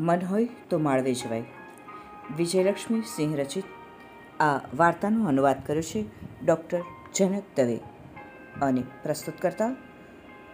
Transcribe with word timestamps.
મન 0.00 0.18
હોય 0.30 0.48
તો 0.70 0.78
માળવે 0.78 1.14
જવાય. 1.14 1.44
વિજયલક્ષ્મી 2.36 3.00
સિંહ 3.00 3.36
રચિત. 3.36 3.64
આ 4.40 4.60
વાર્તાનો 4.76 5.26
અનુવાદ 5.26 5.66
કર્યો 5.66 5.82
છે 5.82 6.04
ડૉક્ટર 6.46 6.82
જનક 7.14 7.42
દવે 7.56 7.76
અને 8.62 8.82
પ્રસ્તુત 9.02 9.34
કરતા 9.40 9.76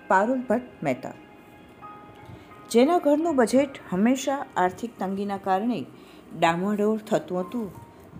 પારુલ 0.08 0.40
ભટ્ટ 0.40 0.84
મહેતા. 0.84 1.12
જેના 2.70 2.98
ઘરનું 2.98 3.36
બજેટ 3.36 3.68
હંમેશા 3.92 4.46
આર્થિક 4.56 4.98
તંગીના 4.98 5.38
કારણે 5.38 5.86
ડામાડોળ 6.38 6.98
થતું 6.98 7.40
હતું, 7.40 7.72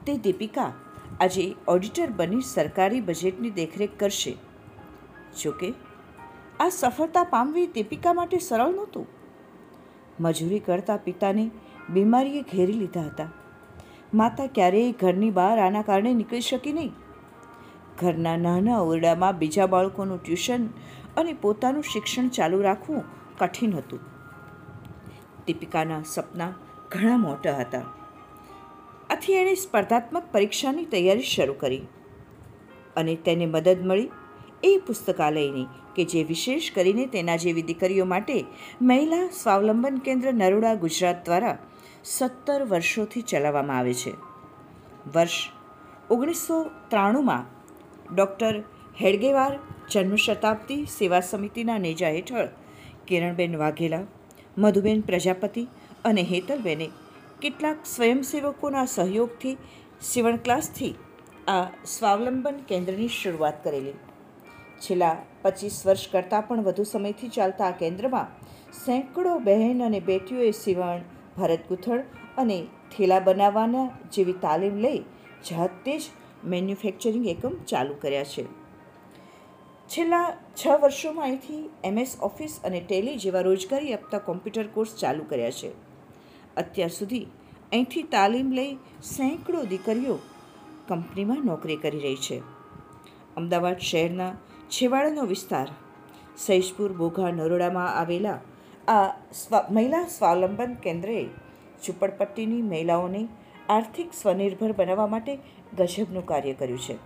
તે 0.05 0.17
દીપિકા 0.17 0.73
આજે 1.21 1.55
ઓડિટર 1.69 2.11
બની 2.11 2.41
સરકારી 2.41 3.01
બજેટની 3.01 3.51
દેખરેખ 3.51 3.91
કરશે. 3.99 4.37
જોકે, 5.43 5.75
આ 6.61 6.69
સફળતા 6.69 7.25
પામવી 7.25 7.67
દીપિકા 7.67 8.13
માટે 8.13 8.39
સરળ 8.39 8.75
નહોતું. 8.75 9.16
મજૂરી 10.21 10.59
કરતા 10.59 10.97
પિતાને 10.97 11.51
બીમારીએ 11.91 12.43
ઘેરી 12.43 12.73
લીધા 12.73 13.01
હતા. 13.01 13.29
માતા 14.15 14.47
ક્યારેય 14.47 14.93
ઘરની 14.93 15.31
બહાર 15.31 15.59
આના 15.59 15.83
કારણે 15.83 16.15
નીકળી 16.15 16.41
શકી 16.41 16.73
નહીં. 16.73 16.93
ઘરના 17.99 18.37
નાના 18.37 18.81
ઓરડામાં 18.81 19.39
બીજા 19.39 19.67
બાળકોનું 19.67 20.23
ટ્યુશન 20.23 20.67
અને 21.17 21.33
પોતાનું 21.33 21.83
શિક્ષણ 21.83 22.29
ચાલુ 22.29 22.63
રાખવું 22.63 23.05
કઠિન 23.39 23.73
હતું. 23.73 24.01
દીપિકાના 25.47 26.03
સપના 26.07 26.53
ઘણા 26.91 27.17
મોટા 27.17 27.57
હતા. 27.57 27.83
આથી 29.11 29.33
એણે 29.33 29.55
સ્પર્ધાત્મક 29.55 30.23
પરીક્ષાની 30.33 30.85
તૈયારી 30.85 31.23
શરૂ 31.23 31.55
કરી 31.55 31.83
અને 32.97 33.17
તેને 33.17 33.47
મદદ 33.47 33.77
મળી. 33.83 34.11
એ 34.63 34.79
પુસ્તકાલયની 34.79 35.67
કે 35.97 36.05
જે 36.05 36.25
વિશેષ 36.25 36.71
કરીને 36.71 37.07
તેના 37.07 37.37
જેવી 37.37 37.63
દીકરીઓ 37.63 38.05
માટે 38.05 38.45
મહિલા 38.83 39.29
સ્વાવલંબન 39.33 39.99
કેન્દ્ર 39.99 40.33
નરોડા 40.33 40.75
ગુજરાત 40.75 41.25
દ્વારા 41.25 41.59
સત્તર 42.05 42.63
વર્ષોથી 42.65 43.21
ચલાવવામાં 43.21 43.79
આવે 43.79 43.95
છે. 43.95 44.13
વર્ષ 45.15 45.51
ઓગણીસો 46.11 46.59
ત્રાણુંમાં 46.91 47.45
ડૉક્ટર 48.15 48.63
હેડગેવાર 49.01 49.53
જન્મશતાબ્દી 49.91 50.87
સેવા 50.87 51.21
સમિતિના 51.21 51.79
નેજા 51.79 52.09
હેઠળ 52.09 52.49
કિરણબેન 53.07 53.59
વાઘેલા, 53.59 54.05
મધુબેન 54.59 55.01
પ્રજાપતિ 55.01 55.69
અને 56.05 56.23
હેતલબેને 56.23 56.89
કેટલાક 57.41 57.79
સ્વયંસેવકોના 57.85 58.85
સહયોગથી 58.87 59.57
સીવણ 60.01 60.37
ક્લાસથી 60.37 60.95
આ 61.49 61.65
સ્વાવલંબન 61.87 62.57
કેન્દ્રની 62.69 63.09
શરૂઆત 63.09 63.65
કરેલી. 63.65 63.95
છેલ્લા 64.83 65.17
પચીસ 65.43 65.87
વર્ષ 65.87 66.09
કરતાં 66.09 66.49
પણ 66.49 66.63
વધુ 66.63 66.85
સમયથી 66.85 67.29
ચાલતા 67.29 67.67
આ 67.67 67.71
કેન્દ્રમાં 67.71 68.27
સેંકડો 68.85 69.39
બહેન 69.39 69.85
અને 69.85 70.01
બેટીઓએ 70.01 70.51
સીવણ, 70.51 71.01
ભરત 71.37 71.69
ગૂંથણ 71.69 72.03
અને 72.39 72.67
થેલા 72.97 73.21
બનાવવાના 73.21 73.89
જેવી 74.13 74.33
તાલીમ 74.33 74.79
લઈ 74.79 75.01
જાતે 75.51 75.99
જ 75.99 76.05
મેન્યુફેક્ચરિંગ 76.45 77.27
એકમ 77.29 77.55
ચાલુ 77.69 77.95
કર્યા 77.95 78.23
છે. 78.23 78.45
છેલ્લા 79.91 80.37
છ 80.57 80.67
વર્ષોમાં 80.83 81.25
અહીંથી 81.25 81.71
એમએસ 81.85 82.17
ઓફિસ 82.23 82.61
અને 82.65 82.81
ટેલી 82.81 83.17
જેવા 83.17 83.41
રોજગારી 83.41 83.93
આપતા 83.93 84.19
કોમ્પ્યુટર 84.19 84.67
કોર્સ 84.67 84.97
ચાલુ 84.97 85.25
કર્યા 85.25 85.51
છે. 85.51 85.71
અત્યાર 86.57 86.89
સુધી 86.89 87.27
અહીંથી 87.73 88.03
તાલીમ 88.03 88.53
લઈ 88.53 88.73
સેંકડો 89.03 89.65
દીકરીઓ 89.65 90.19
કંપનીમાં 90.89 91.43
નોકરી 91.45 91.77
કરી 91.77 91.99
રહી 91.99 92.17
છે. 92.17 92.39
અમદાવાદ 93.37 93.79
શહેરના 93.79 94.33
છેવાડાનો 94.71 95.27
વિસ્તાર 95.27 95.69
સૈશપુર, 96.37 96.93
બોઘા, 96.93 97.31
નરોડામાં 97.31 97.89
આવેલા 97.89 98.41
આ 98.89 99.13
સ્વ, 99.33 99.55
મહિલા 99.71 100.05
સ્વાવલંબન 100.05 100.75
કેન્દ્રએ 100.75 101.25
ઝુંપડપટ્ટીની 101.85 102.63
મહિલાઓને 102.63 103.29
આર્થિક 103.69 104.11
સ્વનિર્ભર 104.13 104.73
બનાવવા 104.73 105.07
માટે 105.07 105.39
ગજબનું 105.77 106.27
કાર્ય 106.27 106.55
કર્યું 106.55 106.79
છે. 106.79 106.99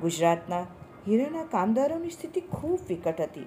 ગુજરાતના 0.00 0.66
હીરાના 1.08 1.44
કામદારોની 1.44 2.10
સ્થિતિ 2.10 2.40
ખૂબ 2.40 2.80
વિકટ 2.88 3.20
હતી. 3.20 3.46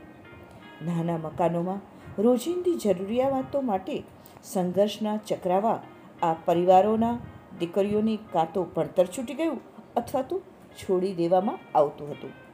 નાના 0.85 1.17
મકાનોમાં 1.17 1.81
રોજિંદી 2.17 2.77
જરૂરિયાતો 2.77 3.61
માટે 3.61 4.03
સંઘર્ષના 4.44 5.17
ચક્રાવા 5.17 5.79
આ 6.22 6.33
પરિવારોના 6.33 7.17
દીકરીઓની 7.59 8.19
કાં 8.33 8.53
તો 8.53 8.63
ભણતર 8.63 9.06
છૂટી 9.06 9.33
ગયું 9.33 9.61
અથવા 9.95 10.22
તો 10.22 10.41
છોડી 10.83 11.16
દેવામાં 11.16 11.59
આવતું 11.75 12.11
હતું. 12.11 12.50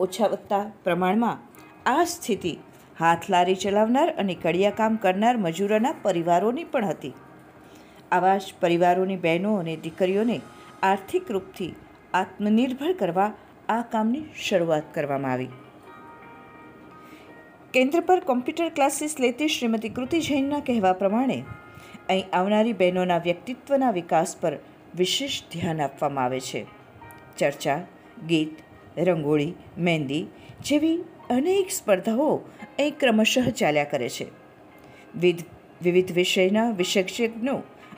ઓછા 0.00 0.26
વત્તા 0.26 0.70
પ્રમાણમાં 0.84 1.38
આ 1.86 2.04
સ્થિતિ 2.04 2.58
હાથ 3.00 3.30
લારી 3.30 3.54
ચલાવનાર 3.54 4.14
અને 4.18 4.34
કડિયા 4.34 4.70
કામ 4.70 4.96
કરનાર 4.96 5.36
મજૂરોના 5.36 5.94
પરિવારોની 6.02 6.64
પણ 6.64 6.84
હતી. 6.84 7.12
આવા 8.12 8.36
જ 8.36 8.54
પરિવારોની 8.60 9.16
બહેનો 9.16 9.56
અને 9.56 9.76
દીકરીઓને 9.76 10.40
આર્થિક 10.82 11.30
રૂપથી 11.30 11.74
આત્મનિર્ભર 12.14 12.92
કરવા 12.92 13.32
આ 13.68 13.82
કામની 13.82 14.24
શરૂઆત 14.48 14.82
કરવામાં 14.94 15.32
આવી. 15.32 15.48
કેન્દ્ર 17.74 18.00
પર 18.00 18.20
કોમ્પ્યુટર 18.20 18.68
ક્લાસીસ 18.68 19.20
લેતી 19.20 19.48
શ્રીમતી 19.48 19.88
કૃતિ 19.88 20.20
જૈનના 20.20 20.60
કહેવા 20.60 20.92
પ્રમાણે 20.92 21.44
અહીં 22.08 22.24
આવનારી 22.32 22.72
બહેનોના 22.72 23.18
વ્યક્તિત્વના 23.18 23.90
વિકાસ 23.90 24.36
પર 24.40 24.56
વિશેષ 24.94 25.42
ધ્યાન 25.52 25.80
આપવામાં 25.80 26.24
આવે 26.24 26.40
છે. 26.40 26.66
ચર્ચા, 27.38 27.80
ગીત 28.28 28.56
રંગોળી, 28.98 29.54
મહેંદી 29.78 30.26
જેવી 30.64 30.96
અનેક 31.30 31.70
સ્પર્ધાઓ 31.70 32.36
અહીં 32.78 32.98
ક્રમશઃ 32.98 33.50
ચાલ્યા 33.50 33.84
કરે 33.84 34.08
છે. 34.08 34.26
વિધ, 35.20 35.44
વિવિધ 35.82 36.12
વિષયના 36.12 36.70
વિશેષજ્ઞો 36.70 37.54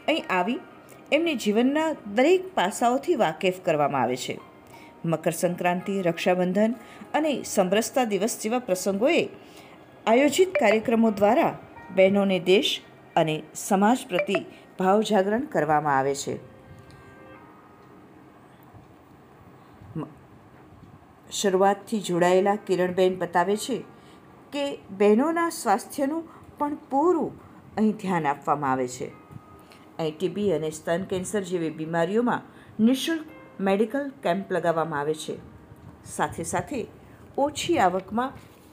અહીં 0.09 0.25
આવી 0.31 0.59
એમને 1.13 1.35
જીવનના 1.35 1.93
દરેક 2.15 2.55
પાસાઓથી 2.55 3.15
વાકેફ 3.15 3.61
કરવામાં 3.61 4.03
આવે 4.03 4.17
છે. 4.17 4.39
મકર 5.05 5.31
સંક્રાંતિ, 5.31 6.03
રક્ષાબંધન 6.03 6.75
અને 7.15 7.43
સમરસતા 7.43 8.05
દિવસ 8.05 8.41
જેવા 8.43 8.59
પ્રસંગોએ 8.59 9.29
આયોજિત 10.07 10.59
કાર્યક્રમો 10.61 11.11
દ્વારા 11.11 11.59
બહેનોને 11.95 12.41
દેશ 12.41 12.81
અને 13.17 13.43
સમાજ 13.55 13.99
પ્રતિ 14.09 14.35
ભાવ 14.79 15.03
જાગરણ 15.03 15.41
કરવામાં 15.41 15.99
આવે 15.99 16.15
છે. 16.15 16.54
શરૂઆતથી 21.33 22.01
જોડાયેલા 22.01 22.57
કિરણબેન 22.57 23.19
બતાવે 23.19 23.57
છે 23.57 23.85
કે 24.53 24.79
બહેનોના 24.91 25.49
સ્વાસ્થ્યનું 25.49 26.29
પણ 26.59 26.75
પૂરું 26.75 27.41
અહીં 27.77 27.93
ધ્યાન 27.93 28.27
આપવામાં 28.27 28.73
આવે 28.73 28.89
છે. 28.89 29.07
અહીં 29.99 30.19
ટીબી 30.19 30.53
અને 30.53 30.71
સ્તન 30.71 31.05
કેન્સર 31.05 31.41
જેવી 31.41 31.71
બીમારીઓમાં 31.71 32.43
નિઃશુલ્ક 32.85 33.23
મેડિકલ 33.61 34.13
કેમ્પ 34.23 34.53
લગાવવામાં 34.53 35.01
આવે 35.01 35.15
છે. 35.15 35.39
સાથે 36.05 36.43
સાથે 36.43 36.87
ઓછી 37.39 37.79
આવકમાં 37.79 38.33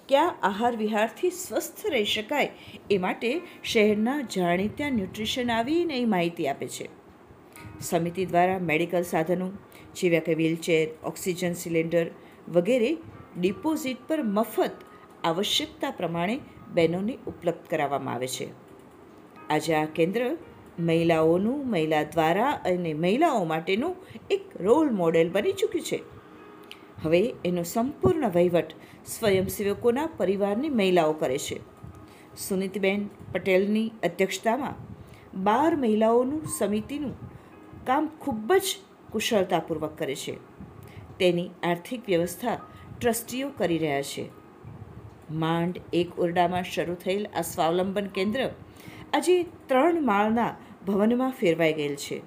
ક્યાં 0.09 0.35
આહાર 0.44 0.75
વિહારથી 0.75 1.29
સ્વસ્થ 1.29 1.85
રહી 1.85 2.06
શકાય 2.06 2.50
એ 2.91 2.97
માટે 2.97 3.41
શહેરના 3.63 4.22
જાણીત્યા 4.22 4.89
ન્યુટ્રિશન 4.89 5.51
આવીને 5.51 6.00
એ 6.00 6.06
માહિતી 6.06 6.47
આપે 6.47 6.68
છે. 6.68 6.89
સમિતિ 7.81 8.25
દ્વારા 8.25 8.59
મેડિકલ 8.59 9.01
સાધનો, 9.01 9.51
જેવા 9.95 10.19
કે 10.19 10.33
વ્હીલચેર, 10.33 10.88
ઓક્સિજન 11.03 11.53
સિલિન્ડર 11.53 12.06
વગેરે 12.51 12.97
ડિપોઝિટ 13.38 13.97
પર 14.07 14.23
મફત 14.23 14.72
આવશ્યકતા 15.23 15.91
પ્રમાણે 15.91 16.39
બહેનોને 16.73 17.17
ઉપલબ્ધ 17.28 17.69
કરાવવામાં 17.69 18.13
આવે 18.13 18.28
છે. 18.28 18.47
આજે 19.50 19.75
આ 19.75 19.85
કેન્દ્ર 19.85 20.38
મહિલાઓનું, 20.79 21.69
મહિલા 21.69 22.03
દ્વારા 22.03 22.51
અને 22.51 22.94
મહિલાઓ 22.94 23.44
માટેનું 23.44 23.95
એક 24.31 24.62
રોલ 24.62 24.91
મોડેલ 24.91 25.31
બની 25.31 25.51
ચૂક્યું 25.51 25.85
છે. 25.85 26.03
હવે 27.03 27.35
એનો 27.45 27.63
સંપૂર્ણ 27.63 28.29
વહીવટ 28.29 28.66
સ્વયંસેવકોના 29.06 30.09
પરિવારની 30.18 30.69
મહિલાઓ 30.69 31.13
કરે 31.13 31.38
છે. 31.38 31.59
સુનીતબેન 32.38 33.09
પટેલની 33.31 33.92
અધ્યક્ષતામાં 34.03 34.75
બાર 35.44 35.75
મહિલાઓનું 35.75 36.45
સમિતિનું 36.45 37.15
કામ 37.86 38.07
ખૂબ 38.07 38.53
જ 38.53 38.77
કુશળતાપૂર્વક 39.12 39.98
કરે 39.98 40.15
છે. 40.15 40.38
તેની 41.21 41.50
આર્થિક 41.63 42.01
વ્યવસ્થા 42.07 42.57
ટ્રસ્ટીઓ 43.01 43.50
કરી 43.57 43.77
રહ્યા 43.77 44.01
છે. 44.01 44.25
માંડ 45.31 45.79
એક 45.94 46.19
ઓરડામાં 46.19 46.63
શરૂ 46.63 46.95
થયેલ 46.95 47.27
આ 47.35 47.41
સ્વાવલંબન 47.41 48.07
કેન્દ્ર 48.07 48.45
આજે 49.13 49.35
ત્રણ 49.68 50.06
માળના 50.06 50.51
ભવનમાં 50.88 51.31
ફેરવાઈ 51.31 51.73
ગયેલ 51.73 51.95
છે. 51.95 52.18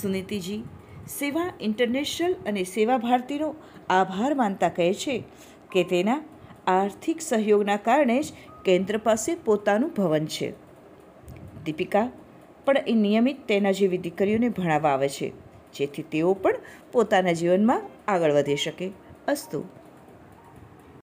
સુનીતિજી, 0.00 0.62
સેવા 1.08 1.52
ઇન્ટરનેશનલ 1.60 2.36
અને 2.46 2.62
સેવા 2.64 2.98
ભારતીનો 2.98 3.54
આભાર 3.88 4.34
માનતા 4.34 4.68
કહે 4.68 4.94
છે 4.94 5.16
કે 5.72 5.84
તેના 5.84 6.20
આર્થિક 6.66 7.20
સહયોગના 7.20 7.76
કારણે 7.76 8.18
જ 8.22 8.32
કેન્દ્ર 8.64 8.98
પાસે 8.98 9.34
પોતાનું 9.34 9.94
ભવન 9.96 10.26
છે. 10.26 10.50
દીપિકા, 11.64 12.06
પણ 12.64 12.76
એ 12.86 12.92
નિયમિત 12.92 13.46
તેના 13.48 13.70
જેવી 13.70 13.98
દીકરીઓને 13.98 14.48
ભણાવવા 14.48 14.90
આવે 14.90 15.08
છે. 15.08 15.43
જેથી 15.78 16.02
તેઓ 16.02 16.34
પણ 16.34 16.54
પોતાના 16.92 17.32
જીવનમાં 17.32 17.82
આગળ 18.08 18.32
વધી 18.32 18.56
શકે. 18.56 18.90
અસ્તુ. 19.28 19.83